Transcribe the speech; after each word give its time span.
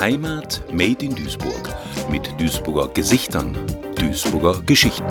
Heimat 0.00 0.62
Made 0.70 1.04
in 1.04 1.14
Duisburg 1.14 1.74
mit 2.10 2.28
Duisburger 2.38 2.88
Gesichtern, 2.92 3.56
Duisburger 3.96 4.60
Geschichten. 4.66 5.04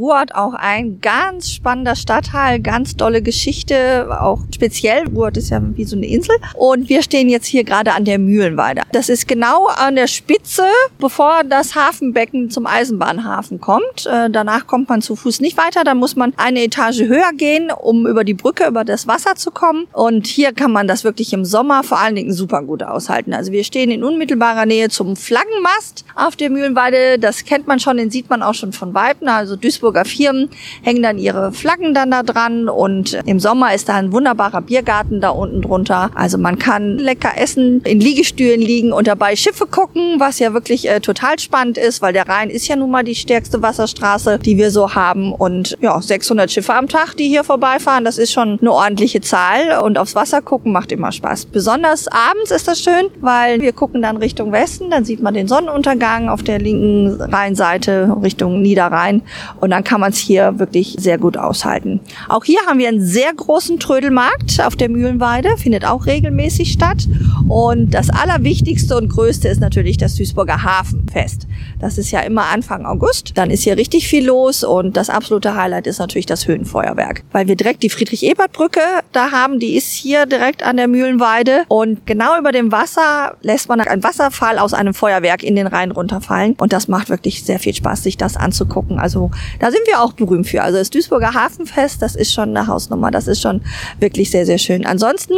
Ruhrort 0.00 0.34
auch 0.34 0.54
ein 0.54 1.02
ganz 1.02 1.50
spannender 1.50 1.94
Stadtteil, 1.94 2.58
ganz 2.60 2.96
tolle 2.96 3.20
Geschichte, 3.20 4.08
auch 4.18 4.40
speziell. 4.54 5.06
Ruhrort 5.08 5.36
ist 5.36 5.50
ja 5.50 5.60
wie 5.74 5.84
so 5.84 5.94
eine 5.94 6.06
Insel. 6.06 6.36
Und 6.54 6.88
wir 6.88 7.02
stehen 7.02 7.28
jetzt 7.28 7.46
hier 7.46 7.64
gerade 7.64 7.92
an 7.92 8.06
der 8.06 8.18
Mühlenweide. 8.18 8.80
Das 8.92 9.10
ist 9.10 9.28
genau 9.28 9.66
an 9.66 9.96
der 9.96 10.06
Spitze, 10.06 10.64
bevor 10.98 11.44
das 11.44 11.74
Hafenbecken 11.74 12.48
zum 12.48 12.66
Eisenbahnhafen 12.66 13.60
kommt. 13.60 14.06
Äh, 14.06 14.30
danach 14.30 14.66
kommt 14.66 14.88
man 14.88 15.02
zu 15.02 15.16
Fuß 15.16 15.40
nicht 15.40 15.58
weiter. 15.58 15.84
Da 15.84 15.94
muss 15.94 16.16
man 16.16 16.32
eine 16.38 16.64
Etage 16.64 17.02
höher 17.02 17.32
gehen, 17.36 17.70
um 17.70 18.06
über 18.06 18.24
die 18.24 18.32
Brücke, 18.32 18.66
über 18.66 18.84
das 18.84 19.06
Wasser 19.06 19.34
zu 19.34 19.50
kommen. 19.50 19.86
Und 19.92 20.26
hier 20.26 20.54
kann 20.54 20.72
man 20.72 20.88
das 20.88 21.04
wirklich 21.04 21.34
im 21.34 21.44
Sommer 21.44 21.82
vor 21.82 21.98
allen 21.98 22.14
Dingen 22.14 22.32
super 22.32 22.62
gut 22.62 22.82
aushalten. 22.82 23.34
Also 23.34 23.52
wir 23.52 23.64
stehen 23.64 23.90
in 23.90 24.02
unmittelbarer 24.02 24.64
Nähe 24.64 24.88
zum 24.88 25.14
Flaggenmast 25.14 26.06
auf 26.14 26.36
der 26.36 26.48
Mühlenweide. 26.48 27.18
Das 27.18 27.44
kennt 27.44 27.66
man 27.66 27.80
schon, 27.80 27.98
den 27.98 28.10
sieht 28.10 28.30
man 28.30 28.42
auch 28.42 28.54
schon 28.54 28.72
von 28.72 28.94
Weitem. 28.94 29.28
Also 29.28 29.56
Duisburg 29.56 29.89
Duisburger 29.90 30.04
Firmen 30.04 30.48
hängen 30.82 31.02
dann 31.02 31.18
ihre 31.18 31.52
Flaggen 31.52 31.94
dann 31.94 32.10
da 32.10 32.22
dran 32.22 32.68
und 32.68 33.18
im 33.26 33.40
Sommer 33.40 33.74
ist 33.74 33.88
da 33.88 33.96
ein 33.96 34.12
wunderbarer 34.12 34.60
Biergarten 34.60 35.20
da 35.20 35.30
unten 35.30 35.62
drunter. 35.62 36.10
Also 36.14 36.38
man 36.38 36.58
kann 36.58 36.98
lecker 36.98 37.32
essen, 37.36 37.82
in 37.82 38.00
Liegestühlen 38.00 38.60
liegen 38.60 38.92
und 38.92 39.06
dabei 39.06 39.36
Schiffe 39.36 39.66
gucken, 39.66 40.16
was 40.18 40.38
ja 40.38 40.52
wirklich 40.52 40.88
äh, 40.88 41.00
total 41.00 41.38
spannend 41.38 41.78
ist, 41.78 42.02
weil 42.02 42.12
der 42.12 42.28
Rhein 42.28 42.50
ist 42.50 42.68
ja 42.68 42.76
nun 42.76 42.90
mal 42.90 43.02
die 43.02 43.14
stärkste 43.14 43.62
Wasserstraße, 43.62 44.38
die 44.38 44.56
wir 44.56 44.70
so 44.70 44.94
haben 44.94 45.32
und 45.32 45.76
ja, 45.80 46.00
600 46.00 46.50
Schiffe 46.50 46.74
am 46.74 46.88
Tag, 46.88 47.16
die 47.16 47.28
hier 47.28 47.44
vorbeifahren, 47.44 48.04
das 48.04 48.18
ist 48.18 48.32
schon 48.32 48.58
eine 48.60 48.72
ordentliche 48.72 49.20
Zahl 49.20 49.80
und 49.82 49.98
aufs 49.98 50.14
Wasser 50.14 50.42
gucken 50.42 50.72
macht 50.72 50.92
immer 50.92 51.12
Spaß. 51.12 51.46
Besonders 51.46 52.06
abends 52.08 52.50
ist 52.50 52.68
das 52.68 52.80
schön, 52.80 53.06
weil 53.20 53.60
wir 53.60 53.72
gucken 53.72 54.02
dann 54.02 54.16
Richtung 54.16 54.52
Westen, 54.52 54.90
dann 54.90 55.04
sieht 55.04 55.22
man 55.22 55.34
den 55.34 55.48
Sonnenuntergang 55.48 56.28
auf 56.28 56.42
der 56.42 56.58
linken 56.58 57.20
Rheinseite 57.20 58.16
Richtung 58.22 58.62
Niederrhein 58.62 59.22
und 59.60 59.70
dann 59.70 59.79
dann 59.80 59.84
kann 59.84 60.00
man 60.00 60.10
es 60.10 60.18
hier 60.18 60.58
wirklich 60.58 60.96
sehr 60.98 61.16
gut 61.16 61.38
aushalten. 61.38 62.00
Auch 62.28 62.44
hier 62.44 62.60
haben 62.66 62.78
wir 62.78 62.88
einen 62.88 63.04
sehr 63.04 63.32
großen 63.32 63.78
Trödelmarkt 63.78 64.60
auf 64.60 64.76
der 64.76 64.90
Mühlenweide, 64.90 65.56
findet 65.56 65.86
auch 65.86 66.04
regelmäßig 66.04 66.72
statt. 66.72 67.08
Und 67.48 67.94
das 67.94 68.10
Allerwichtigste 68.10 68.94
und 68.96 69.08
Größte 69.08 69.48
ist 69.48 69.60
natürlich 69.60 69.96
das 69.96 70.16
Duisburger 70.16 70.62
Hafenfest. 70.62 71.46
Das 71.80 71.96
ist 71.96 72.10
ja 72.10 72.20
immer 72.20 72.44
Anfang 72.52 72.84
August. 72.84 73.32
Dann 73.36 73.50
ist 73.50 73.62
hier 73.62 73.78
richtig 73.78 74.06
viel 74.06 74.26
los 74.26 74.64
und 74.64 74.98
das 74.98 75.08
absolute 75.08 75.54
Highlight 75.54 75.86
ist 75.86 75.98
natürlich 75.98 76.26
das 76.26 76.46
Höhenfeuerwerk. 76.46 77.22
Weil 77.32 77.48
wir 77.48 77.56
direkt 77.56 77.82
die 77.82 77.88
Friedrich-Ebert-Brücke 77.88 78.80
da 79.12 79.30
haben, 79.30 79.60
die 79.60 79.76
ist 79.76 79.92
hier 79.94 80.26
direkt 80.26 80.62
an 80.62 80.76
der 80.76 80.88
Mühlenweide 80.88 81.62
und 81.68 82.06
genau 82.06 82.38
über 82.38 82.52
dem 82.52 82.70
Wasser 82.70 83.36
lässt 83.40 83.68
man 83.70 83.80
einen 83.80 84.02
Wasserfall 84.02 84.58
aus 84.58 84.74
einem 84.74 84.92
Feuerwerk 84.92 85.42
in 85.42 85.56
den 85.56 85.66
Rhein 85.66 85.90
runterfallen 85.90 86.54
und 86.58 86.74
das 86.74 86.86
macht 86.86 87.08
wirklich 87.08 87.44
sehr 87.44 87.58
viel 87.58 87.74
Spaß, 87.74 88.02
sich 88.02 88.18
das 88.18 88.36
anzugucken. 88.36 88.98
Also 88.98 89.30
da 89.58 89.69
sind 89.70 89.86
wir 89.86 90.00
auch 90.00 90.12
berühmt 90.12 90.46
für. 90.46 90.62
Also 90.62 90.78
das 90.78 90.90
Duisburger 90.90 91.34
Hafenfest, 91.34 92.02
das 92.02 92.16
ist 92.16 92.32
schon 92.32 92.56
eine 92.56 92.66
Hausnummer. 92.66 93.10
Das 93.10 93.26
ist 93.26 93.40
schon 93.40 93.62
wirklich 93.98 94.30
sehr, 94.30 94.46
sehr 94.46 94.58
schön. 94.58 94.86
Ansonsten 94.86 95.34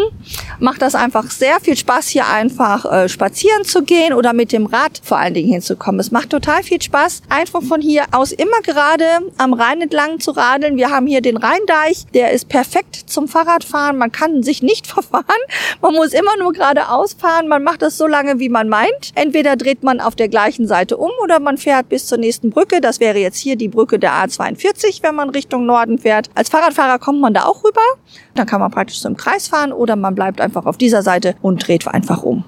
macht 0.59 0.83
das 0.83 0.95
einfach 0.95 1.31
sehr 1.31 1.61
viel 1.61 1.77
Spaß, 1.77 2.09
hier 2.09 2.27
einfach 2.29 2.85
äh, 2.91 3.09
spazieren 3.09 3.65
zu 3.65 3.83
gehen 3.83 4.13
oder 4.13 4.33
mit 4.33 4.53
dem 4.53 4.67
Rad 4.67 5.01
vor 5.03 5.19
allen 5.19 5.35
Dingen 5.35 5.51
hinzukommen. 5.51 6.01
Es 6.01 6.11
macht 6.11 6.31
total 6.31 6.63
viel 6.63 6.81
Spaß, 6.81 7.23
einfach 7.29 7.63
von 7.63 7.81
hier 7.81 8.05
aus 8.13 8.33
immer 8.33 8.61
gerade 8.63 9.05
am 9.39 9.53
Rhein 9.53 9.81
entlang 9.81 10.21
zu 10.21 10.33
radeln. 10.33 10.77
Wir 10.77 10.91
haben 10.91 11.07
hier 11.07 11.21
den 11.21 11.37
Rheindeich, 11.37 12.07
der 12.15 12.33
ist 12.33 12.49
perfekt 12.49 12.97
zum 13.07 13.29
Fahrradfahren. 13.29 13.97
Man 13.99 14.13
kann 14.13 14.43
sich 14.43 14.63
nicht 14.63 14.87
verfahren. 14.93 15.25
Man 15.81 15.95
muss 15.95 16.13
immer 16.13 16.37
nur 16.39 16.53
geradeaus 16.53 17.15
fahren. 17.15 17.49
Man 17.49 17.63
macht 17.63 17.83
das 17.83 17.99
so 17.99 18.07
lange, 18.07 18.39
wie 18.39 18.49
man 18.49 18.69
meint. 18.69 19.13
Entweder 19.15 19.57
dreht 19.57 19.83
man 19.83 20.01
auf 20.01 20.15
der 20.15 20.29
gleichen 20.29 20.67
Seite 20.67 20.97
um 20.97 21.11
oder 21.23 21.41
man 21.41 21.59
fährt 21.59 21.89
bis 21.89 22.07
zur 22.07 22.19
nächsten 22.19 22.51
Brücke. 22.51 22.81
Das 22.81 23.01
wäre 23.01 23.19
jetzt 23.19 23.39
hier 23.39 23.57
die 23.57 23.69
Brücke 23.69 23.98
der 23.98 24.13
A42, 24.25 25.03
wenn 25.03 25.15
man 25.15 25.31
Richtung 25.31 25.67
Norden 25.67 25.99
fährt. 25.99 26.31
Als 26.35 26.49
Fahrradfahrer 26.49 26.99
kommt 26.99 27.21
man 27.21 27.35
da 27.35 27.45
auch 27.45 27.65
rüber. 27.65 27.81
Dann 28.35 28.47
kann 28.47 28.61
man 28.61 28.71
praktisch 28.71 29.01
so 29.01 29.09
im 29.09 29.17
Kreis 29.17 29.49
fahren 29.49 29.73
oder 29.73 29.97
man 29.97 30.15
bleibt 30.15 30.41
einfach 30.41 30.67
auf 30.67 30.77
dieser 30.77 31.03
Seite 31.03 31.35
und 31.43 31.67
dreht 31.67 31.87
einfach 31.87 32.23
um. 32.23 32.45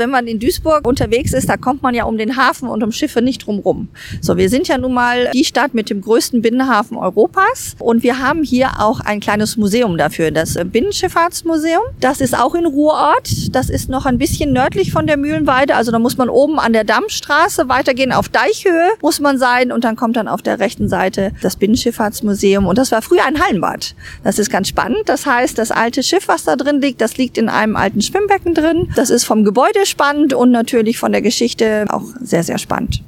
Wenn 0.00 0.08
man 0.08 0.26
in 0.26 0.38
Duisburg 0.38 0.86
unterwegs 0.86 1.34
ist, 1.34 1.50
da 1.50 1.58
kommt 1.58 1.82
man 1.82 1.94
ja 1.94 2.04
um 2.04 2.16
den 2.16 2.38
Hafen 2.38 2.70
und 2.70 2.82
um 2.82 2.90
Schiffe 2.90 3.20
nicht 3.20 3.46
drumrum. 3.46 3.88
So, 4.22 4.38
wir 4.38 4.48
sind 4.48 4.66
ja 4.66 4.78
nun 4.78 4.94
mal 4.94 5.30
die 5.34 5.44
Stadt 5.44 5.74
mit 5.74 5.90
dem 5.90 6.00
größten 6.00 6.40
Binnenhafen 6.40 6.96
Europas 6.96 7.76
und 7.78 8.02
wir 8.02 8.18
haben 8.18 8.42
hier 8.42 8.80
auch 8.80 9.00
ein 9.00 9.20
kleines 9.20 9.58
Museum 9.58 9.98
dafür, 9.98 10.30
das 10.30 10.56
Binnenschifffahrtsmuseum. 10.64 11.82
Das 12.00 12.22
ist 12.22 12.34
auch 12.34 12.54
in 12.54 12.64
Ruhrort. 12.64 13.54
Das 13.54 13.68
ist 13.68 13.90
noch 13.90 14.06
ein 14.06 14.16
bisschen 14.16 14.54
nördlich 14.54 14.90
von 14.90 15.06
der 15.06 15.18
Mühlenweide. 15.18 15.74
Also 15.76 15.92
da 15.92 15.98
muss 15.98 16.16
man 16.16 16.30
oben 16.30 16.58
an 16.58 16.72
der 16.72 16.84
Dammstraße 16.84 17.68
weitergehen. 17.68 18.12
Auf 18.12 18.30
Deichhöhe 18.30 18.92
muss 19.02 19.20
man 19.20 19.36
sein 19.36 19.70
und 19.70 19.84
dann 19.84 19.96
kommt 19.96 20.16
dann 20.16 20.28
auf 20.28 20.40
der 20.40 20.60
rechten 20.60 20.88
Seite 20.88 21.32
das 21.42 21.56
Binnenschifffahrtsmuseum. 21.56 22.66
Und 22.66 22.78
das 22.78 22.90
war 22.90 23.02
früher 23.02 23.26
ein 23.26 23.38
Hallenbad. 23.38 23.94
Das 24.24 24.38
ist 24.38 24.48
ganz 24.48 24.68
spannend. 24.68 25.02
Das 25.04 25.26
heißt, 25.26 25.58
das 25.58 25.70
alte 25.70 26.02
Schiff, 26.02 26.26
was 26.26 26.44
da 26.44 26.56
drin 26.56 26.80
liegt, 26.80 27.02
das 27.02 27.18
liegt 27.18 27.36
in 27.36 27.50
einem 27.50 27.76
alten 27.76 28.00
Schwimmbecken 28.00 28.54
drin. 28.54 28.88
Das 28.96 29.10
ist 29.10 29.24
vom 29.24 29.44
Gebäude 29.44 29.84
spannend 29.90 30.32
und 30.32 30.50
natürlich 30.50 30.98
von 30.98 31.12
der 31.12 31.22
Geschichte 31.22 31.86
auch 31.88 32.04
sehr, 32.20 32.42
sehr 32.42 32.58
spannend 32.58 33.02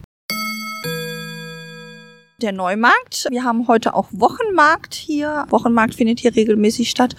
der 2.42 2.52
Neumarkt. 2.52 3.28
Wir 3.30 3.44
haben 3.44 3.68
heute 3.68 3.94
auch 3.94 4.08
Wochenmarkt 4.10 4.94
hier. 4.94 5.46
Wochenmarkt 5.48 5.94
findet 5.94 6.20
hier 6.20 6.34
regelmäßig 6.34 6.90
statt. 6.90 7.14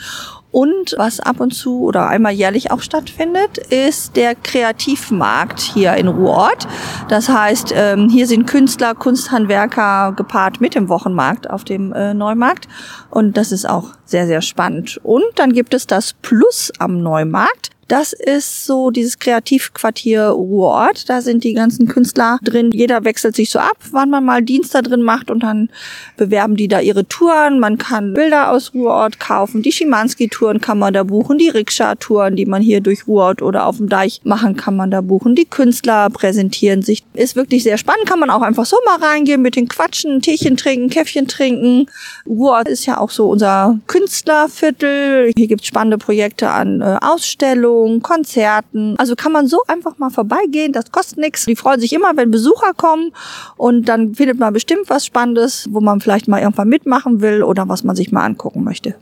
Und 0.52 0.94
was 0.97 1.19
ab 1.19 1.40
und 1.40 1.52
zu 1.52 1.81
oder 1.81 2.07
einmal 2.07 2.34
jährlich 2.34 2.69
auch 2.72 2.81
stattfindet, 2.81 3.57
ist 3.57 4.16
der 4.16 4.35
Kreativmarkt 4.35 5.59
hier 5.59 5.96
in 5.96 6.07
Ruhrort. 6.07 6.68
Das 7.07 7.29
heißt, 7.29 7.73
ähm, 7.75 8.09
hier 8.09 8.28
sind 8.28 8.46
Künstler, 8.46 8.94
Kunsthandwerker 8.94 10.13
gepaart 10.16 10.62
mit 10.62 10.75
dem 10.75 10.90
Wochenmarkt 10.90 11.50
auf 11.50 11.63
dem 11.63 11.94
äh, 11.94 12.13
Neumarkt. 12.13 12.68
Und 13.09 13.38
das 13.38 13.52
ist 13.52 13.68
auch 13.68 13.94
sehr, 14.06 14.28
sehr 14.28 14.41
spannend. 14.41 15.00
Und 15.03 15.23
dann 15.35 15.53
gibt 15.53 15.73
es 15.73 15.88
das 15.88 16.13
Plus 16.13 16.72
am 16.78 17.02
Neumarkt. 17.02 17.72
Das 17.88 18.13
ist 18.13 18.66
so 18.66 18.91
dieses 18.91 19.19
Kreativquartier 19.19 20.27
Ruhrort. 20.27 21.09
Da 21.09 21.21
sind 21.21 21.44
die 21.44 21.53
ganzen 21.53 21.88
Künstler 21.88 22.39
drin. 22.44 22.71
Jeder 22.73 23.03
wechselt 23.03 23.35
sich 23.35 23.49
so 23.49 23.59
ab, 23.59 23.77
wann 23.91 24.09
man 24.09 24.23
mal 24.23 24.41
Dienst 24.41 24.73
da 24.73 24.81
drin 24.81 25.01
macht 25.01 25.29
und 25.29 25.44
dann 25.44 25.69
bewerben 26.17 26.55
die 26.55 26.67
da 26.67 26.79
ihre 26.79 27.05
Touren. 27.07 27.59
Man 27.59 27.77
kann 27.77 28.13
Bilder 28.13 28.51
aus 28.51 28.73
Ruhrort 28.73 29.19
kaufen. 29.19 29.61
Die 29.61 29.72
Schimanski-Touren 29.72 30.61
kann 30.61 30.79
man 30.79 30.93
da 30.93 31.03
buchen. 31.03 31.38
Die 31.38 31.49
Rikscha-Touren, 31.49 32.35
die 32.35 32.45
man 32.45 32.61
hier 32.61 32.81
durch 32.81 33.07
Ruhrort 33.07 33.41
oder 33.41 33.66
auf 33.66 33.77
dem 33.77 33.89
Deich 33.89 34.22
machen, 34.23 34.55
kann 34.55 34.75
man 34.75 34.89
da 34.89 35.01
buchen. 35.01 35.35
Die 35.35 35.45
Künstler 35.45 36.09
präsentieren 36.09 36.81
sich. 36.81 37.03
Ist 37.13 37.35
wirklich 37.35 37.63
sehr 37.63 37.77
spannend. 37.77 38.07
Kann 38.07 38.19
man 38.19 38.29
auch 38.29 38.41
einfach 38.41 38.66
so 38.66 38.77
mal 38.85 39.05
reingehen 39.05 39.41
mit 39.41 39.55
den 39.55 39.67
Quatschen, 39.67 40.22
Teechen 40.22 40.57
trinken, 40.57 40.89
Käffchen 40.89 41.27
trinken. 41.27 41.88
Ruhrort 42.25 42.69
ist 42.69 42.85
ja 42.85 42.99
auch 42.99 43.09
so 43.09 43.29
unser 43.29 43.79
Künstlerviertel. 43.88 45.31
Hier 45.35 45.47
gibt's 45.47 45.67
spannende 45.67 45.97
Projekte 45.97 46.49
an 46.49 46.81
äh, 46.81 46.97
Ausstellungen 47.01 47.72
Ausstellungen, 47.73 48.01
Konzerten. 48.01 48.95
Also 48.97 49.16
kann 49.16 49.31
man 49.31 49.47
so 49.47 49.61
einfach 49.67 49.97
mal 49.97 50.09
vorbeigehen, 50.09 50.73
das 50.73 50.91
kostet 50.91 51.17
nichts. 51.17 51.45
Die 51.45 51.56
freuen 51.56 51.79
sich 51.79 51.94
immer, 51.94 52.16
wenn 52.16 52.31
Besucher 52.31 52.73
kommen 52.75 53.11
und 53.57 53.89
dann 53.89 54.16
findet 54.16 54.39
man 54.39 54.53
bestimmt 54.53 54.89
was 54.89 55.06
Spannendes, 55.06 55.67
wo 55.72 55.81
man 55.81 56.00
vielleicht 56.00 56.28
mal 56.28 56.41
irgendwann 56.41 56.69
mitmachen 56.69 57.22
will 57.22 57.44
oder 57.44 57.67
was 57.69 57.84
man 57.84 57.95
sich 57.95 58.11
mal 58.11 58.23
angucken 58.23 58.63
möchte. 58.63 58.95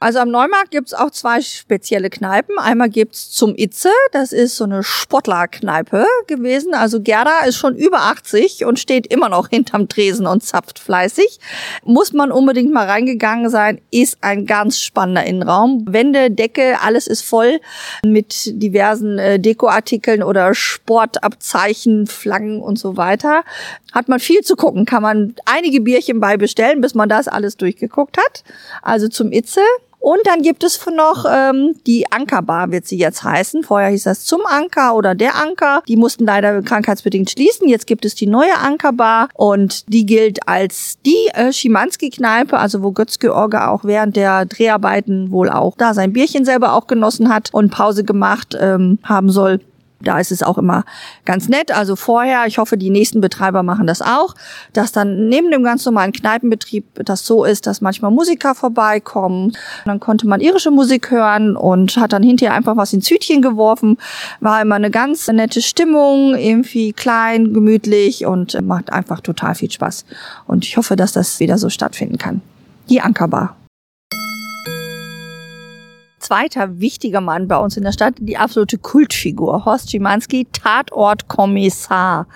Also 0.00 0.18
am 0.18 0.30
Neumarkt 0.30 0.70
gibt's 0.70 0.92
auch 0.92 1.10
zwei 1.10 1.40
spezielle 1.40 2.10
Kneipen. 2.10 2.58
Einmal 2.58 2.90
gibt's 2.90 3.30
zum 3.30 3.54
Itze, 3.56 3.88
das 4.12 4.32
ist 4.32 4.56
so 4.56 4.64
eine 4.64 4.82
Sportlerkneipe 4.82 6.04
gewesen. 6.26 6.74
Also 6.74 7.00
Gerda 7.00 7.44
ist 7.46 7.56
schon 7.56 7.74
über 7.74 8.00
80 8.02 8.64
und 8.66 8.78
steht 8.78 9.06
immer 9.06 9.28
noch 9.28 9.48
hinterm 9.48 9.88
Tresen 9.88 10.26
und 10.26 10.42
zapft 10.42 10.78
fleißig. 10.78 11.38
Muss 11.84 12.12
man 12.12 12.32
unbedingt 12.32 12.72
mal 12.72 12.86
reingegangen 12.86 13.48
sein, 13.48 13.80
ist 13.90 14.18
ein 14.20 14.44
ganz 14.44 14.80
spannender 14.80 15.24
Innenraum. 15.24 15.84
Wände, 15.88 16.30
Decke, 16.30 16.78
alles 16.82 17.06
ist 17.06 17.22
voll 17.22 17.60
mit 18.04 18.60
diversen 18.60 19.18
äh, 19.18 19.38
Dekoartikeln 19.40 20.22
oder 20.22 20.54
Sportabzeichen, 20.54 22.06
Flaggen 22.06 22.60
und 22.60 22.78
so 22.78 22.96
weiter. 22.96 23.42
Hat 23.92 24.08
man 24.08 24.20
viel 24.20 24.42
zu 24.42 24.56
gucken, 24.56 24.84
kann 24.84 25.02
man 25.02 25.34
einige 25.46 25.80
Bierchen 25.80 26.20
bei 26.20 26.36
bestellen, 26.36 26.80
bis 26.80 26.94
man 26.94 27.08
das 27.08 27.28
alles 27.28 27.56
durchgeguckt 27.56 28.18
hat. 28.18 28.44
Also 28.82 29.08
zum 29.08 29.32
Itze 29.32 29.60
und 30.04 30.18
dann 30.24 30.42
gibt 30.42 30.64
es 30.64 30.84
noch 30.84 31.24
ähm, 31.26 31.76
die 31.86 32.04
Ankerbar, 32.12 32.70
wird 32.70 32.86
sie 32.86 32.98
jetzt 32.98 33.24
heißen. 33.24 33.62
Vorher 33.62 33.88
hieß 33.88 34.02
das 34.02 34.26
zum 34.26 34.42
Anker 34.44 34.96
oder 34.96 35.14
der 35.14 35.34
Anker. 35.34 35.82
Die 35.88 35.96
mussten 35.96 36.26
leider 36.26 36.60
krankheitsbedingt 36.60 37.30
schließen. 37.30 37.68
Jetzt 37.68 37.86
gibt 37.86 38.04
es 38.04 38.14
die 38.14 38.26
neue 38.26 38.54
Ankerbar 38.58 39.30
und 39.32 39.90
die 39.90 40.04
gilt 40.04 40.46
als 40.46 40.98
die 41.06 41.30
äh, 41.32 41.54
Schimanski-Kneipe, 41.54 42.58
also 42.58 42.82
wo 42.82 42.92
Götz-George 42.92 43.66
auch 43.66 43.84
während 43.84 44.16
der 44.16 44.44
Dreharbeiten 44.44 45.30
wohl 45.30 45.48
auch 45.48 45.74
da 45.78 45.94
sein 45.94 46.12
Bierchen 46.12 46.44
selber 46.44 46.74
auch 46.74 46.86
genossen 46.86 47.30
hat 47.30 47.48
und 47.54 47.70
Pause 47.70 48.04
gemacht 48.04 48.54
ähm, 48.60 48.98
haben 49.04 49.30
soll. 49.30 49.60
Da 50.04 50.18
ist 50.18 50.32
es 50.32 50.42
auch 50.42 50.58
immer 50.58 50.84
ganz 51.24 51.48
nett. 51.48 51.70
Also 51.70 51.96
vorher, 51.96 52.46
ich 52.46 52.58
hoffe, 52.58 52.76
die 52.76 52.90
nächsten 52.90 53.20
Betreiber 53.20 53.62
machen 53.62 53.86
das 53.86 54.02
auch, 54.02 54.34
dass 54.72 54.92
dann 54.92 55.28
neben 55.28 55.50
dem 55.50 55.64
ganz 55.64 55.84
normalen 55.84 56.12
Kneipenbetrieb 56.12 56.84
das 57.04 57.26
so 57.26 57.44
ist, 57.44 57.66
dass 57.66 57.80
manchmal 57.80 58.10
Musiker 58.10 58.54
vorbeikommen. 58.54 59.52
Dann 59.84 60.00
konnte 60.00 60.26
man 60.26 60.40
irische 60.40 60.70
Musik 60.70 61.10
hören 61.10 61.56
und 61.56 61.96
hat 61.96 62.12
dann 62.12 62.22
hinterher 62.22 62.54
einfach 62.54 62.76
was 62.76 62.92
ins 62.92 63.10
Hütchen 63.10 63.42
geworfen. 63.42 63.98
War 64.40 64.62
immer 64.62 64.76
eine 64.76 64.90
ganz 64.90 65.26
nette 65.28 65.62
Stimmung, 65.62 66.36
irgendwie 66.36 66.92
klein, 66.92 67.52
gemütlich 67.52 68.26
und 68.26 68.60
macht 68.62 68.92
einfach 68.92 69.20
total 69.20 69.54
viel 69.54 69.70
Spaß. 69.70 70.04
Und 70.46 70.64
ich 70.64 70.76
hoffe, 70.76 70.96
dass 70.96 71.12
das 71.12 71.40
wieder 71.40 71.58
so 71.58 71.68
stattfinden 71.68 72.18
kann. 72.18 72.42
Die 72.88 73.00
Ankerbar 73.00 73.56
zweiter 76.24 76.80
wichtiger 76.80 77.20
Mann 77.20 77.48
bei 77.48 77.58
uns 77.58 77.76
in 77.76 77.84
der 77.84 77.92
Stadt, 77.92 78.14
die 78.18 78.36
absolute 78.36 78.78
Kultfigur, 78.78 79.64
Horst 79.64 79.90
Schimanski, 79.90 80.46
Tatortkommissar. 80.50 82.26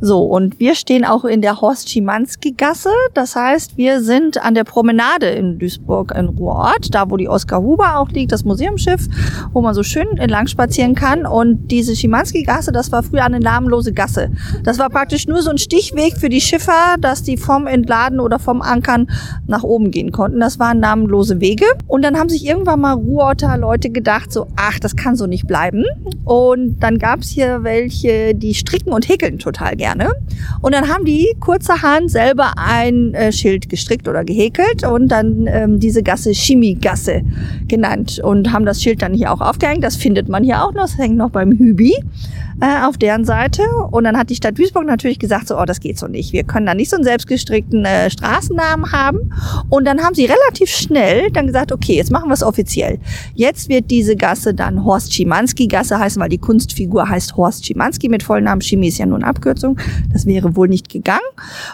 So, 0.00 0.24
und 0.24 0.58
wir 0.58 0.74
stehen 0.74 1.04
auch 1.04 1.24
in 1.24 1.42
der 1.42 1.60
Horst 1.60 1.88
Schimanski-Gasse. 1.88 2.90
Das 3.14 3.36
heißt, 3.36 3.76
wir 3.76 4.02
sind 4.02 4.42
an 4.42 4.54
der 4.54 4.64
Promenade 4.64 5.28
in 5.28 5.58
Duisburg 5.58 6.12
in 6.16 6.26
Ruhrort, 6.26 6.92
da 6.92 7.08
wo 7.10 7.16
die 7.16 7.28
Oskar 7.28 7.62
Huber 7.62 7.98
auch 7.98 8.08
liegt, 8.08 8.32
das 8.32 8.44
Museumsschiff, 8.44 9.06
wo 9.52 9.60
man 9.60 9.74
so 9.74 9.84
schön 9.84 10.16
entlang 10.16 10.48
spazieren 10.48 10.96
kann. 10.96 11.24
Und 11.24 11.70
diese 11.70 11.94
Schimanski-Gasse, 11.94 12.72
das 12.72 12.90
war 12.90 13.04
früher 13.04 13.24
eine 13.24 13.38
namenlose 13.38 13.92
Gasse. 13.92 14.30
Das 14.64 14.78
war 14.78 14.90
praktisch 14.90 15.28
nur 15.28 15.42
so 15.42 15.50
ein 15.50 15.58
Stichweg 15.58 16.16
für 16.16 16.28
die 16.28 16.40
Schiffer, 16.40 16.96
dass 17.00 17.22
die 17.22 17.36
vom 17.36 17.68
Entladen 17.68 18.18
oder 18.18 18.40
vom 18.40 18.60
Ankern 18.60 19.08
nach 19.46 19.62
oben 19.62 19.92
gehen 19.92 20.10
konnten. 20.10 20.40
Das 20.40 20.58
waren 20.58 20.80
namenlose 20.80 21.40
Wege. 21.40 21.66
Und 21.86 22.02
dann 22.02 22.18
haben 22.18 22.28
sich 22.28 22.44
irgendwann 22.44 22.80
mal 22.80 22.94
Ruhrort 22.94 23.35
lauter 23.42 23.58
Leute 23.58 23.90
gedacht, 23.90 24.32
so, 24.32 24.46
ach, 24.56 24.78
das 24.78 24.96
kann 24.96 25.14
so 25.14 25.26
nicht 25.26 25.46
bleiben. 25.46 25.84
Und 26.24 26.78
dann 26.80 26.98
gab 26.98 27.20
es 27.20 27.28
hier 27.28 27.62
welche, 27.64 28.34
die 28.34 28.54
stricken 28.54 28.92
und 28.92 29.08
häkeln 29.08 29.38
total 29.38 29.76
gerne. 29.76 30.12
Und 30.62 30.74
dann 30.74 30.88
haben 30.88 31.04
die 31.04 31.36
kurzerhand 31.38 32.10
selber 32.10 32.52
ein 32.56 33.12
äh, 33.12 33.32
Schild 33.32 33.68
gestrickt 33.68 34.08
oder 34.08 34.24
gehäkelt 34.24 34.86
und 34.86 35.08
dann 35.08 35.46
ähm, 35.48 35.78
diese 35.80 36.02
Gasse 36.02 36.30
Chemiegasse 36.32 37.22
genannt 37.68 38.20
und 38.22 38.52
haben 38.52 38.64
das 38.64 38.82
Schild 38.82 39.02
dann 39.02 39.12
hier 39.12 39.32
auch 39.32 39.40
aufgehängt. 39.40 39.84
Das 39.84 39.96
findet 39.96 40.28
man 40.28 40.42
hier 40.42 40.64
auch 40.64 40.72
noch, 40.72 40.82
das 40.82 40.96
hängt 40.96 41.16
noch 41.16 41.30
beim 41.30 41.52
Hübi 41.52 41.94
äh, 42.60 42.86
auf 42.86 42.96
deren 42.96 43.24
Seite. 43.24 43.62
Und 43.90 44.04
dann 44.04 44.16
hat 44.16 44.30
die 44.30 44.34
Stadt 44.34 44.58
Duisburg 44.58 44.86
natürlich 44.86 45.18
gesagt, 45.18 45.48
so, 45.48 45.58
oh, 45.58 45.64
das 45.64 45.80
geht 45.80 45.98
so 45.98 46.06
nicht. 46.06 46.32
Wir 46.32 46.44
können 46.44 46.66
da 46.66 46.74
nicht 46.74 46.90
so 46.90 46.96
einen 46.96 47.04
selbstgestrickten 47.04 47.84
äh, 47.84 48.10
Straßennamen 48.10 48.92
haben. 48.92 49.32
Und 49.68 49.84
dann 49.86 50.00
haben 50.02 50.14
sie 50.14 50.26
relativ 50.26 50.70
schnell 50.70 51.30
dann 51.30 51.46
gesagt, 51.46 51.72
okay, 51.72 51.96
jetzt 51.96 52.10
machen 52.10 52.28
wir 52.28 52.34
es 52.34 52.42
offiziell. 52.42 52.98
Jetzt 53.34 53.68
wird 53.68 53.90
diese 53.90 54.16
Gasse 54.16 54.54
dann 54.54 54.84
Horst 54.84 55.12
Schimanski 55.12 55.66
Gasse 55.66 55.98
heißen, 55.98 56.20
weil 56.20 56.28
die 56.28 56.38
Kunstfigur 56.38 57.08
heißt 57.08 57.36
Horst 57.36 57.66
Schimanski 57.66 58.08
mit 58.08 58.22
Vollnamen. 58.22 58.60
Chemie 58.60 58.88
ist 58.88 58.98
ja 58.98 59.06
nur 59.06 59.18
eine 59.18 59.26
Abkürzung. 59.26 59.78
Das 60.12 60.26
wäre 60.26 60.56
wohl 60.56 60.68
nicht 60.68 60.88
gegangen. 60.88 61.20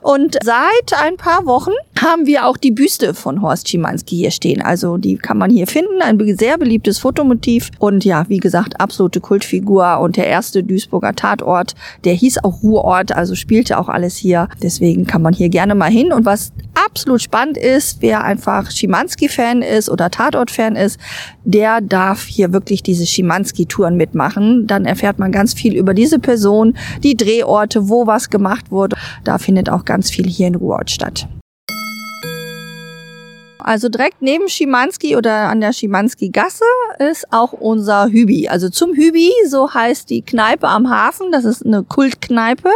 Und 0.02 0.38
seit 0.42 1.02
ein 1.02 1.16
paar 1.16 1.46
Wochen 1.46 1.72
haben 2.02 2.26
wir 2.26 2.46
auch 2.46 2.56
die 2.56 2.70
Büste 2.72 3.14
von 3.14 3.42
Horst 3.42 3.68
Schimanski 3.68 4.16
hier 4.16 4.30
stehen. 4.30 4.60
Also 4.60 4.96
die 4.96 5.16
kann 5.16 5.38
man 5.38 5.50
hier 5.50 5.66
finden. 5.66 6.02
Ein 6.02 6.18
sehr 6.36 6.58
beliebtes 6.58 6.98
Fotomotiv. 6.98 7.70
Und 7.78 8.04
ja, 8.04 8.24
wie 8.28 8.38
gesagt, 8.38 8.80
absolute 8.80 9.20
Kultfigur 9.20 10.00
und 10.00 10.16
der 10.16 10.26
erste 10.26 10.64
Duisburger 10.64 11.14
Tatort. 11.14 11.74
Der 12.04 12.14
hieß 12.14 12.44
auch 12.44 12.62
Ruhrort, 12.62 13.12
also 13.12 13.34
spielte 13.34 13.78
auch 13.78 13.88
alles 13.88 14.16
hier. 14.16 14.48
Deswegen 14.62 15.06
kann 15.06 15.22
man 15.22 15.32
hier 15.32 15.48
gerne 15.48 15.74
mal 15.74 15.90
hin. 15.90 16.12
Und 16.12 16.26
was 16.26 16.52
absolut 16.74 17.22
spannend 17.22 17.56
ist, 17.56 17.98
wer 18.00 18.24
einfach 18.24 18.70
Schimanski-Fan 18.70 19.62
ist 19.62 19.88
oder 19.88 20.10
Tatort-Fan 20.10 20.76
ist, 20.76 20.98
der 21.44 21.80
darf 21.80 22.24
hier 22.24 22.52
wirklich 22.52 22.82
diese 22.82 23.06
Schimanski-Touren 23.06 23.96
mitmachen. 23.96 24.66
Dann 24.66 24.84
erfährt 24.86 25.18
man 25.18 25.32
ganz 25.32 25.54
viel 25.54 25.74
über 25.74 25.94
diese 25.94 26.18
Person, 26.18 26.76
die 27.02 27.16
Drehorte, 27.16 27.88
wo 27.88 28.06
was 28.06 28.30
gemacht 28.30 28.70
wurde. 28.70 28.96
Da 29.24 29.38
findet 29.38 29.70
auch 29.70 29.84
ganz 29.84 30.10
viel 30.10 30.26
hier 30.26 30.48
in 30.48 30.56
Ruhrort 30.56 30.90
statt. 30.90 31.28
Also 33.62 33.88
direkt 33.88 34.20
neben 34.20 34.48
Schimanski 34.48 35.16
oder 35.16 35.48
an 35.48 35.60
der 35.60 35.72
Schimanski-Gasse 35.72 36.64
ist 36.98 37.32
auch 37.32 37.52
unser 37.52 38.08
Hübi. 38.08 38.48
Also 38.48 38.68
zum 38.68 38.94
Hübi, 38.94 39.30
so 39.48 39.72
heißt 39.72 40.10
die 40.10 40.22
Kneipe 40.22 40.68
am 40.68 40.90
Hafen. 40.90 41.32
Das 41.32 41.44
ist 41.44 41.64
eine 41.64 41.82
Kultkneipe. 41.82 42.70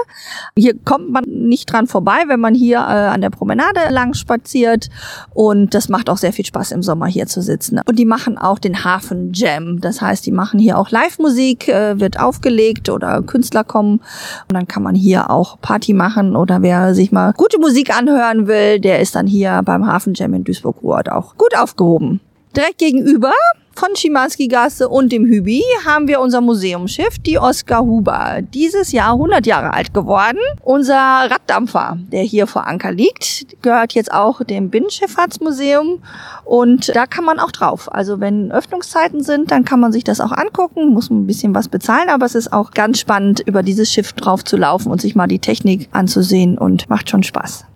Hier 0.56 0.74
kommt 0.84 1.10
man 1.10 1.24
nicht 1.24 1.70
dran 1.72 1.86
vorbei, 1.86 2.24
wenn 2.26 2.40
man 2.40 2.54
hier 2.54 2.78
äh, 2.78 2.80
an 2.80 3.20
der 3.20 3.30
Promenade 3.30 3.80
lang 3.90 4.14
spaziert. 4.14 4.88
Und 5.34 5.74
das 5.74 5.88
macht 5.88 6.08
auch 6.10 6.18
sehr 6.18 6.32
viel 6.32 6.46
Spaß 6.46 6.72
im 6.72 6.82
Sommer 6.82 7.06
hier 7.06 7.26
zu 7.26 7.42
sitzen. 7.42 7.80
Und 7.86 7.98
die 7.98 8.04
machen 8.04 8.38
auch 8.38 8.58
den 8.58 8.84
Hafen 8.84 9.32
Jam. 9.32 9.80
Das 9.80 10.00
heißt, 10.00 10.24
die 10.26 10.32
machen 10.32 10.58
hier 10.58 10.78
auch 10.78 10.90
Live-Musik, 10.90 11.68
äh, 11.68 11.98
wird 12.00 12.20
aufgelegt 12.20 12.88
oder 12.88 13.22
Künstler 13.22 13.64
kommen. 13.64 14.00
Und 14.48 14.52
dann 14.52 14.66
kann 14.66 14.82
man 14.82 14.94
hier 14.94 15.30
auch 15.30 15.60
Party 15.60 15.92
machen 15.92 16.36
oder 16.36 16.62
wer 16.62 16.94
sich 16.94 17.12
mal 17.12 17.32
gute 17.32 17.58
Musik 17.58 17.96
anhören 17.96 18.46
will, 18.46 18.80
der 18.80 19.00
ist 19.00 19.14
dann 19.14 19.26
hier 19.26 19.62
beim 19.64 19.86
Hafen 19.86 20.14
Jam 20.14 20.34
in 20.34 20.44
Duisburg 20.44 20.75
Ruhrort 20.82 21.10
auch 21.10 21.36
gut 21.36 21.56
aufgehoben. 21.56 22.20
Direkt 22.56 22.78
gegenüber 22.78 23.32
von 23.74 23.94
Schimanski-Gasse 23.94 24.88
und 24.88 25.12
dem 25.12 25.26
Hübi 25.26 25.62
haben 25.84 26.08
wir 26.08 26.20
unser 26.20 26.40
Museumsschiff, 26.40 27.18
die 27.18 27.38
Oskar 27.38 27.82
Huber. 27.82 28.38
Dieses 28.40 28.92
Jahr 28.92 29.12
100 29.12 29.46
Jahre 29.46 29.74
alt 29.74 29.92
geworden. 29.92 30.38
Unser 30.62 30.96
Raddampfer, 30.96 31.98
der 32.10 32.22
hier 32.22 32.46
vor 32.46 32.66
Anker 32.66 32.92
liegt, 32.92 33.62
gehört 33.62 33.92
jetzt 33.92 34.10
auch 34.10 34.42
dem 34.42 34.70
Binnenschifffahrtsmuseum 34.70 36.02
und 36.44 36.96
da 36.96 37.06
kann 37.06 37.24
man 37.24 37.38
auch 37.38 37.52
drauf. 37.52 37.92
Also 37.92 38.20
wenn 38.20 38.50
Öffnungszeiten 38.50 39.22
sind, 39.22 39.50
dann 39.50 39.66
kann 39.66 39.80
man 39.80 39.92
sich 39.92 40.04
das 40.04 40.22
auch 40.22 40.32
angucken, 40.32 40.94
muss 40.94 41.10
ein 41.10 41.26
bisschen 41.26 41.54
was 41.54 41.68
bezahlen, 41.68 42.08
aber 42.08 42.24
es 42.24 42.34
ist 42.34 42.52
auch 42.52 42.70
ganz 42.70 42.98
spannend, 42.98 43.40
über 43.40 43.62
dieses 43.62 43.92
Schiff 43.92 44.14
drauf 44.14 44.42
zu 44.44 44.56
laufen 44.56 44.90
und 44.90 45.02
sich 45.02 45.14
mal 45.14 45.26
die 45.26 45.40
Technik 45.40 45.90
anzusehen 45.92 46.56
und 46.56 46.88
macht 46.88 47.10
schon 47.10 47.22
Spaß. 47.22 47.66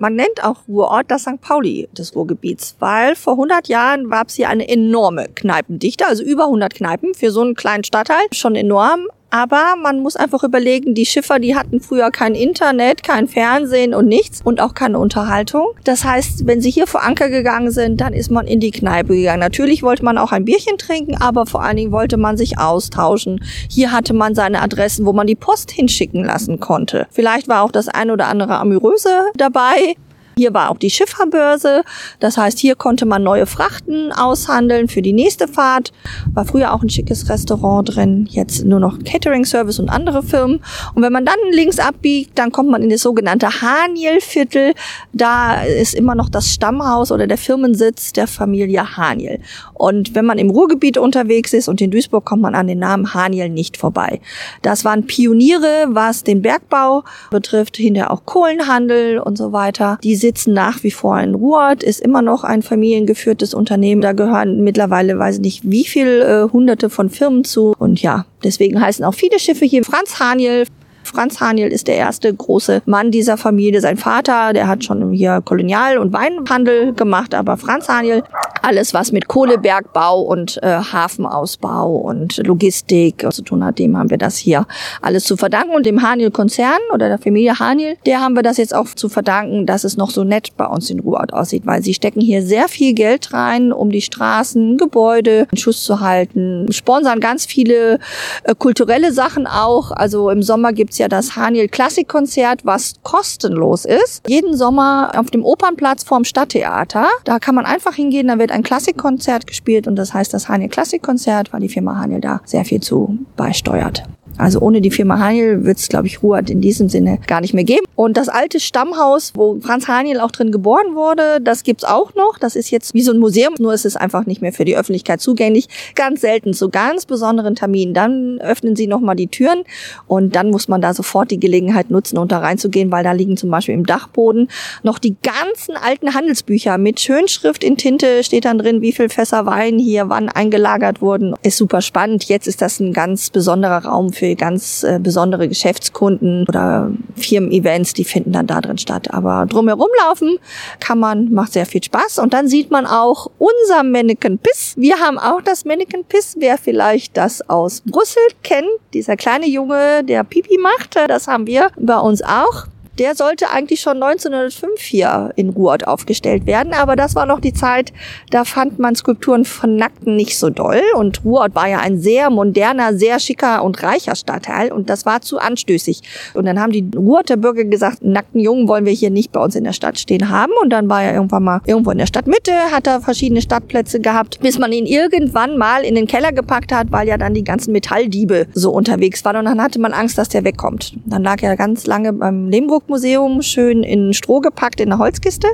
Man 0.00 0.14
nennt 0.14 0.42
auch 0.42 0.66
Ruhrort 0.66 1.10
das 1.10 1.24
St. 1.24 1.42
Pauli 1.42 1.86
des 1.92 2.16
Ruhrgebiets, 2.16 2.74
weil 2.78 3.14
vor 3.14 3.34
100 3.34 3.68
Jahren 3.68 4.08
gab 4.08 4.28
es 4.28 4.36
hier 4.36 4.48
eine 4.48 4.66
enorme 4.66 5.28
Kneipendichte, 5.28 6.06
also 6.06 6.22
über 6.22 6.44
100 6.44 6.72
Kneipen 6.74 7.12
für 7.12 7.30
so 7.30 7.42
einen 7.42 7.54
kleinen 7.54 7.84
Stadtteil, 7.84 8.24
schon 8.32 8.56
enorm. 8.56 9.08
Aber 9.30 9.76
man 9.80 10.00
muss 10.00 10.16
einfach 10.16 10.42
überlegen, 10.42 10.94
die 10.94 11.06
Schiffer, 11.06 11.38
die 11.38 11.54
hatten 11.54 11.80
früher 11.80 12.10
kein 12.10 12.34
Internet, 12.34 13.04
kein 13.04 13.28
Fernsehen 13.28 13.94
und 13.94 14.06
nichts 14.06 14.40
und 14.42 14.60
auch 14.60 14.74
keine 14.74 14.98
Unterhaltung. 14.98 15.68
Das 15.84 16.04
heißt, 16.04 16.46
wenn 16.46 16.60
sie 16.60 16.70
hier 16.70 16.86
vor 16.86 17.04
Anker 17.04 17.30
gegangen 17.30 17.70
sind, 17.70 18.00
dann 18.00 18.12
ist 18.12 18.30
man 18.30 18.46
in 18.46 18.58
die 18.58 18.72
Kneipe 18.72 19.14
gegangen. 19.14 19.40
Natürlich 19.40 19.82
wollte 19.82 20.04
man 20.04 20.18
auch 20.18 20.32
ein 20.32 20.44
Bierchen 20.44 20.78
trinken, 20.78 21.16
aber 21.16 21.46
vor 21.46 21.62
allen 21.62 21.76
Dingen 21.76 21.92
wollte 21.92 22.16
man 22.16 22.36
sich 22.36 22.58
austauschen. 22.58 23.42
Hier 23.68 23.92
hatte 23.92 24.14
man 24.14 24.34
seine 24.34 24.62
Adressen, 24.62 25.06
wo 25.06 25.12
man 25.12 25.26
die 25.26 25.36
Post 25.36 25.70
hinschicken 25.70 26.24
lassen 26.24 26.58
konnte. 26.58 27.06
Vielleicht 27.10 27.46
war 27.48 27.62
auch 27.62 27.72
das 27.72 27.88
ein 27.88 28.10
oder 28.10 28.26
andere 28.26 28.56
Amüröse 28.56 29.26
dabei. 29.36 29.94
Hier 30.40 30.54
war 30.54 30.70
auch 30.70 30.78
die 30.78 30.88
Schifferbörse. 30.88 31.82
Das 32.18 32.38
heißt, 32.38 32.58
hier 32.58 32.74
konnte 32.74 33.04
man 33.04 33.22
neue 33.22 33.44
Frachten 33.44 34.10
aushandeln 34.10 34.88
für 34.88 35.02
die 35.02 35.12
nächste 35.12 35.48
Fahrt. 35.48 35.92
War 36.32 36.46
früher 36.46 36.72
auch 36.72 36.82
ein 36.82 36.88
schickes 36.88 37.28
Restaurant 37.28 37.94
drin. 37.94 38.26
Jetzt 38.30 38.64
nur 38.64 38.80
noch 38.80 38.98
Catering 39.04 39.44
Service 39.44 39.78
und 39.78 39.90
andere 39.90 40.22
Firmen. 40.22 40.60
Und 40.94 41.02
wenn 41.02 41.12
man 41.12 41.26
dann 41.26 41.36
links 41.52 41.78
abbiegt, 41.78 42.38
dann 42.38 42.52
kommt 42.52 42.70
man 42.70 42.82
in 42.82 42.88
das 42.88 43.02
sogenannte 43.02 43.48
Haniel-Viertel. 43.60 44.72
Da 45.12 45.62
ist 45.62 45.94
immer 45.94 46.14
noch 46.14 46.30
das 46.30 46.54
Stammhaus 46.54 47.12
oder 47.12 47.26
der 47.26 47.36
Firmensitz 47.36 48.14
der 48.14 48.26
Familie 48.26 48.96
Haniel. 48.96 49.40
Und 49.74 50.14
wenn 50.14 50.24
man 50.24 50.38
im 50.38 50.48
Ruhrgebiet 50.48 50.96
unterwegs 50.96 51.52
ist 51.52 51.68
und 51.68 51.82
in 51.82 51.90
Duisburg 51.90 52.24
kommt 52.24 52.40
man 52.40 52.54
an 52.54 52.66
den 52.66 52.78
Namen 52.78 53.12
Haniel 53.12 53.50
nicht 53.50 53.76
vorbei. 53.76 54.22
Das 54.62 54.86
waren 54.86 55.06
Pioniere, 55.06 55.88
was 55.90 56.24
den 56.24 56.40
Bergbau 56.40 57.04
betrifft, 57.30 57.76
hinter 57.76 58.10
auch 58.10 58.24
Kohlenhandel 58.24 59.18
und 59.18 59.36
so 59.36 59.52
weiter. 59.52 59.98
Die 60.02 60.16
sitzen 60.30 60.52
nach 60.52 60.84
wie 60.84 60.92
vor 60.92 61.18
in 61.18 61.34
Ruhrort, 61.34 61.82
ist 61.82 62.00
immer 62.00 62.22
noch 62.22 62.44
ein 62.44 62.62
familiengeführtes 62.62 63.52
Unternehmen. 63.52 64.00
Da 64.00 64.12
gehören 64.12 64.62
mittlerweile, 64.62 65.18
weiß 65.18 65.36
ich 65.36 65.40
nicht, 65.40 65.60
wie 65.64 65.84
viel 65.84 66.20
äh, 66.20 66.52
hunderte 66.52 66.88
von 66.88 67.10
Firmen 67.10 67.42
zu. 67.42 67.74
Und 67.78 68.00
ja, 68.00 68.26
deswegen 68.44 68.80
heißen 68.80 69.04
auch 69.04 69.14
viele 69.14 69.40
Schiffe 69.40 69.64
hier 69.64 69.82
Franz 69.82 70.20
Haniel. 70.20 70.66
Franz 71.02 71.40
Haniel 71.40 71.72
ist 71.72 71.88
der 71.88 71.96
erste 71.96 72.32
große 72.32 72.82
Mann 72.86 73.10
dieser 73.10 73.36
Familie. 73.36 73.80
Sein 73.80 73.96
Vater, 73.96 74.52
der 74.52 74.68
hat 74.68 74.84
schon 74.84 75.10
hier 75.10 75.42
Kolonial- 75.44 75.98
und 75.98 76.12
Weinhandel 76.12 76.92
gemacht, 76.92 77.34
aber 77.34 77.56
Franz 77.56 77.88
Haniel, 77.88 78.22
alles 78.62 78.94
was 78.94 79.12
mit 79.12 79.28
Kohlebergbau 79.28 80.20
und 80.20 80.62
äh, 80.62 80.78
Hafenausbau 80.78 81.96
und 81.96 82.38
Logistik 82.46 83.26
zu 83.30 83.42
tun 83.42 83.64
hat, 83.64 83.78
dem 83.78 83.96
haben 83.96 84.10
wir 84.10 84.18
das 84.18 84.36
hier 84.36 84.66
alles 85.02 85.24
zu 85.24 85.36
verdanken. 85.36 85.74
Und 85.74 85.86
dem 85.86 86.02
Haniel-Konzern 86.02 86.78
oder 86.92 87.08
der 87.08 87.18
Familie 87.18 87.58
Haniel, 87.58 87.96
der 88.06 88.20
haben 88.20 88.34
wir 88.34 88.42
das 88.42 88.56
jetzt 88.56 88.74
auch 88.74 88.88
zu 88.88 89.08
verdanken, 89.08 89.66
dass 89.66 89.84
es 89.84 89.96
noch 89.96 90.10
so 90.10 90.24
nett 90.24 90.56
bei 90.56 90.66
uns 90.66 90.90
in 90.90 91.00
Ruhrort 91.00 91.32
aussieht, 91.32 91.66
weil 91.66 91.82
sie 91.82 91.94
stecken 91.94 92.20
hier 92.20 92.42
sehr 92.42 92.68
viel 92.68 92.94
Geld 92.94 93.32
rein, 93.32 93.72
um 93.72 93.90
die 93.90 94.02
Straßen, 94.02 94.76
Gebäude 94.76 95.46
in 95.50 95.58
Schuss 95.58 95.82
zu 95.82 96.00
halten, 96.00 96.66
sponsern 96.72 97.20
ganz 97.20 97.46
viele 97.46 97.98
äh, 98.44 98.54
kulturelle 98.54 99.12
Sachen 99.12 99.46
auch. 99.46 99.90
Also 99.90 100.30
im 100.30 100.42
Sommer 100.42 100.72
gibt's 100.72 100.98
ja 100.98 101.08
das 101.08 101.36
Haniel 101.36 101.68
Klassikkonzert, 101.68 102.64
was 102.64 102.94
kostenlos 103.02 103.84
ist. 103.84 104.28
Jeden 104.28 104.56
Sommer 104.56 105.12
auf 105.16 105.30
dem 105.30 105.44
Opernplatz 105.44 106.04
vorm 106.04 106.24
Stadttheater. 106.24 107.08
Da 107.24 107.38
kann 107.38 107.54
man 107.54 107.66
einfach 107.66 107.94
hingehen, 107.94 108.28
da 108.28 108.38
wird 108.38 108.49
wird 108.50 108.56
ein 108.56 108.62
Klassikkonzert 108.64 109.46
gespielt 109.46 109.86
und 109.86 109.96
das 109.96 110.12
heißt 110.12 110.34
das 110.34 110.48
Haniel 110.48 110.70
Klassikkonzert, 110.70 111.52
weil 111.52 111.60
die 111.60 111.68
Firma 111.68 111.98
Haniel 111.98 112.20
da 112.20 112.40
sehr 112.44 112.64
viel 112.64 112.80
zu 112.80 113.18
beisteuert. 113.36 114.02
Also 114.40 114.60
ohne 114.60 114.80
die 114.80 114.90
Firma 114.90 115.18
Haniel 115.18 115.64
wird 115.64 115.78
es, 115.78 115.88
glaube 115.88 116.06
ich, 116.06 116.22
Ruhrd 116.22 116.50
in 116.50 116.60
diesem 116.60 116.88
Sinne 116.88 117.18
gar 117.26 117.40
nicht 117.40 117.54
mehr 117.54 117.64
geben. 117.64 117.84
Und 117.94 118.16
das 118.16 118.28
alte 118.28 118.60
Stammhaus, 118.60 119.32
wo 119.34 119.60
Franz 119.60 119.86
Haniel 119.86 120.20
auch 120.20 120.30
drin 120.30 120.50
geboren 120.52 120.94
wurde, 120.94 121.40
das 121.40 121.62
gibt's 121.62 121.84
auch 121.84 122.14
noch. 122.14 122.38
Das 122.38 122.56
ist 122.56 122.70
jetzt 122.70 122.94
wie 122.94 123.02
so 123.02 123.12
ein 123.12 123.18
Museum, 123.18 123.54
nur 123.58 123.74
ist 123.74 123.84
es 123.84 123.96
einfach 123.96 124.24
nicht 124.24 124.40
mehr 124.40 124.52
für 124.52 124.64
die 124.64 124.76
Öffentlichkeit 124.76 125.20
zugänglich. 125.20 125.68
Ganz 125.94 126.22
selten, 126.22 126.54
zu 126.54 126.70
ganz 126.70 127.04
besonderen 127.04 127.54
Terminen. 127.54 127.92
Dann 127.92 128.40
öffnen 128.40 128.74
sie 128.74 128.86
nochmal 128.86 129.16
die 129.16 129.26
Türen 129.26 129.64
und 130.06 130.34
dann 130.34 130.50
muss 130.50 130.68
man 130.68 130.80
da 130.80 130.94
sofort 130.94 131.30
die 131.30 131.38
Gelegenheit 131.38 131.90
nutzen, 131.90 132.16
unter 132.16 132.38
reinzugehen, 132.38 132.90
weil 132.90 133.04
da 133.04 133.12
liegen 133.12 133.36
zum 133.36 133.50
Beispiel 133.50 133.74
im 133.74 133.84
Dachboden 133.84 134.48
noch 134.82 134.98
die 134.98 135.16
ganzen 135.22 135.76
alten 135.76 136.14
Handelsbücher 136.14 136.78
mit 136.78 137.00
Schönschrift 137.00 137.62
in 137.62 137.76
Tinte 137.76 138.24
steht 138.24 138.46
dann 138.46 138.58
drin, 138.58 138.80
wie 138.80 138.92
viel 138.92 139.08
Fässer 139.10 139.44
Wein 139.44 139.78
hier 139.78 140.08
wann 140.08 140.28
eingelagert 140.28 141.02
wurden. 141.02 141.34
Ist 141.42 141.58
super 141.58 141.82
spannend. 141.82 142.24
Jetzt 142.24 142.46
ist 142.46 142.62
das 142.62 142.80
ein 142.80 142.92
ganz 142.92 143.30
besonderer 143.30 143.84
Raum 143.84 144.12
für 144.12 144.29
ganz 144.36 144.82
äh, 144.82 144.98
besondere 145.02 145.48
Geschäftskunden 145.48 146.44
oder 146.48 146.90
Firmen-Events, 147.16 147.94
die 147.94 148.04
finden 148.04 148.32
dann 148.32 148.46
da 148.46 148.60
drin 148.60 148.78
statt. 148.78 149.12
Aber 149.12 149.46
drumherum 149.46 149.88
laufen 150.06 150.38
kann 150.78 150.98
man, 150.98 151.32
macht 151.32 151.52
sehr 151.52 151.66
viel 151.66 151.82
Spaß. 151.82 152.18
Und 152.18 152.32
dann 152.32 152.48
sieht 152.48 152.70
man 152.70 152.86
auch 152.86 153.30
unser 153.38 153.82
Mannequin 153.82 154.38
Piss. 154.38 154.74
Wir 154.76 154.98
haben 154.98 155.18
auch 155.18 155.42
das 155.42 155.64
Mannequin 155.64 156.04
Piss. 156.04 156.36
Wer 156.38 156.58
vielleicht 156.58 157.16
das 157.16 157.48
aus 157.48 157.82
Brüssel 157.84 158.22
kennt, 158.42 158.68
dieser 158.94 159.16
kleine 159.16 159.46
Junge, 159.46 160.04
der 160.04 160.24
Pipi 160.24 160.58
macht, 160.58 160.96
das 160.96 161.28
haben 161.28 161.46
wir 161.46 161.70
bei 161.76 161.98
uns 161.98 162.22
auch 162.22 162.66
der 163.00 163.14
sollte 163.14 163.48
eigentlich 163.48 163.80
schon 163.80 164.02
1905 164.02 164.78
hier 164.78 165.32
in 165.34 165.48
Ruhrort 165.48 165.88
aufgestellt 165.88 166.46
werden. 166.46 166.74
Aber 166.74 166.96
das 166.96 167.14
war 167.14 167.24
noch 167.24 167.40
die 167.40 167.54
Zeit, 167.54 167.94
da 168.30 168.44
fand 168.44 168.78
man 168.78 168.94
Skulpturen 168.94 169.46
von 169.46 169.74
Nackten 169.74 170.16
nicht 170.16 170.38
so 170.38 170.50
doll. 170.50 170.82
Und 170.96 171.24
Ruhrort 171.24 171.54
war 171.54 171.66
ja 171.66 171.78
ein 171.78 171.98
sehr 171.98 172.28
moderner, 172.28 172.94
sehr 172.94 173.18
schicker 173.18 173.64
und 173.64 173.82
reicher 173.82 174.14
Stadtteil. 174.14 174.70
Und 174.70 174.90
das 174.90 175.06
war 175.06 175.22
zu 175.22 175.38
anstößig. 175.38 176.02
Und 176.34 176.44
dann 176.44 176.60
haben 176.60 176.72
die 176.72 176.90
Ruhrter 176.94 177.38
Bürger 177.38 177.64
gesagt, 177.64 178.04
nackten 178.04 178.38
Jungen 178.38 178.68
wollen 178.68 178.84
wir 178.84 178.92
hier 178.92 179.08
nicht 179.08 179.32
bei 179.32 179.42
uns 179.42 179.54
in 179.54 179.64
der 179.64 179.72
Stadt 179.72 179.98
stehen 179.98 180.28
haben. 180.28 180.52
Und 180.62 180.68
dann 180.68 180.90
war 180.90 181.02
er 181.02 181.14
irgendwann 181.14 181.44
mal 181.44 181.62
irgendwo 181.64 181.92
in 181.92 181.98
der 181.98 182.06
Stadtmitte, 182.06 182.52
hat 182.70 182.86
er 182.86 183.00
verschiedene 183.00 183.40
Stadtplätze 183.40 184.00
gehabt, 184.00 184.40
bis 184.40 184.58
man 184.58 184.72
ihn 184.72 184.84
irgendwann 184.84 185.56
mal 185.56 185.84
in 185.84 185.94
den 185.94 186.06
Keller 186.06 186.32
gepackt 186.32 186.70
hat, 186.70 186.92
weil 186.92 187.08
ja 187.08 187.16
dann 187.16 187.32
die 187.32 187.44
ganzen 187.44 187.72
Metalldiebe 187.72 188.48
so 188.52 188.72
unterwegs 188.72 189.24
waren. 189.24 189.36
Und 189.36 189.46
dann 189.46 189.62
hatte 189.62 189.80
man 189.80 189.94
Angst, 189.94 190.18
dass 190.18 190.28
der 190.28 190.44
wegkommt. 190.44 190.92
Dann 191.06 191.22
lag 191.22 191.42
er 191.42 191.56
ganz 191.56 191.86
lange 191.86 192.12
beim 192.12 192.50
Lehmbruck 192.50 192.89
Museum 192.90 193.40
schön 193.40 193.82
in 193.82 194.12
Stroh 194.12 194.40
gepackt 194.40 194.80
in 194.80 194.92
eine 194.92 195.00
Holzkiste. 195.00 195.48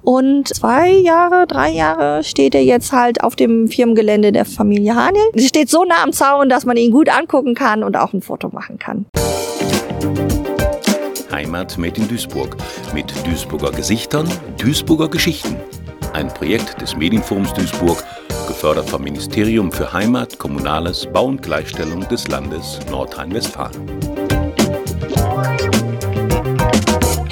Und 0.00 0.48
zwei 0.48 0.90
Jahre, 0.90 1.46
drei 1.46 1.70
Jahre 1.70 2.24
steht 2.24 2.54
er 2.54 2.64
jetzt 2.64 2.92
halt 2.92 3.22
auf 3.22 3.36
dem 3.36 3.68
Firmengelände 3.68 4.32
der 4.32 4.46
Familie 4.46 4.94
Haniel. 4.94 5.30
Er 5.34 5.42
steht 5.42 5.68
so 5.68 5.84
nah 5.84 6.02
am 6.02 6.12
Zaun, 6.12 6.48
dass 6.48 6.64
man 6.64 6.78
ihn 6.78 6.92
gut 6.92 7.10
angucken 7.10 7.54
kann 7.54 7.84
und 7.84 7.96
auch 7.96 8.14
ein 8.14 8.22
Foto 8.22 8.48
machen 8.48 8.78
kann. 8.78 9.04
Heimat 11.30 11.76
made 11.78 12.00
in 12.00 12.08
Duisburg 12.08 12.56
mit 12.94 13.12
Duisburger 13.26 13.70
Gesichtern, 13.70 14.26
Duisburger 14.56 15.08
Geschichten. 15.08 15.56
Ein 16.12 16.28
Projekt 16.28 16.80
des 16.80 16.96
Medienforums 16.96 17.52
Duisburg, 17.52 18.02
gefördert 18.46 18.88
vom 18.88 19.02
Ministerium 19.02 19.70
für 19.70 19.92
Heimat, 19.92 20.38
Kommunales, 20.38 21.06
Bau 21.12 21.26
und 21.26 21.42
Gleichstellung 21.42 22.08
des 22.08 22.26
Landes 22.28 22.80
Nordrhein-Westfalen. 22.90 23.86